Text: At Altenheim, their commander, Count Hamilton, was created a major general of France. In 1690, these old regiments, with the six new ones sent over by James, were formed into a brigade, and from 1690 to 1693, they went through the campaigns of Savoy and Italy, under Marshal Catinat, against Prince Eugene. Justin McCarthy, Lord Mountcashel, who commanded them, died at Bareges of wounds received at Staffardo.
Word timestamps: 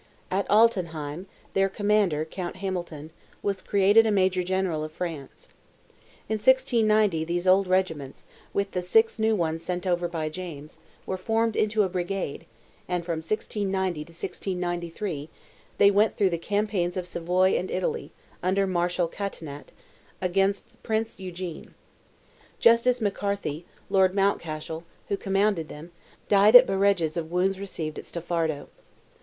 At 0.31 0.49
Altenheim, 0.49 1.27
their 1.53 1.69
commander, 1.69 2.25
Count 2.25 2.55
Hamilton, 2.55 3.11
was 3.43 3.61
created 3.61 4.07
a 4.07 4.11
major 4.11 4.41
general 4.41 4.83
of 4.83 4.91
France. 4.91 5.49
In 6.27 6.37
1690, 6.39 7.23
these 7.23 7.45
old 7.45 7.67
regiments, 7.67 8.25
with 8.51 8.71
the 8.71 8.81
six 8.81 9.19
new 9.19 9.35
ones 9.35 9.61
sent 9.63 9.85
over 9.85 10.07
by 10.07 10.27
James, 10.27 10.79
were 11.05 11.17
formed 11.17 11.55
into 11.55 11.83
a 11.83 11.87
brigade, 11.87 12.47
and 12.87 13.05
from 13.05 13.17
1690 13.17 14.03
to 14.05 14.09
1693, 14.09 15.29
they 15.77 15.91
went 15.91 16.17
through 16.17 16.31
the 16.31 16.39
campaigns 16.39 16.97
of 16.97 17.07
Savoy 17.07 17.53
and 17.55 17.69
Italy, 17.69 18.11
under 18.41 18.65
Marshal 18.65 19.07
Catinat, 19.07 19.71
against 20.19 20.81
Prince 20.81 21.19
Eugene. 21.19 21.75
Justin 22.59 22.95
McCarthy, 23.03 23.65
Lord 23.87 24.15
Mountcashel, 24.15 24.83
who 25.09 25.15
commanded 25.15 25.69
them, 25.69 25.91
died 26.27 26.55
at 26.55 26.65
Bareges 26.65 27.17
of 27.17 27.31
wounds 27.31 27.59
received 27.59 27.99
at 27.99 28.05
Staffardo. 28.05 28.67